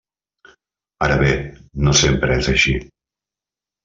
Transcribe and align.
Ara 1.07 1.17
bé, 1.19 1.29
no 1.87 1.93
sempre 1.99 2.39
és 2.39 2.49
així. 2.55 2.73